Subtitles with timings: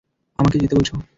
[0.39, 0.89] আমাকে যেতে বলছ?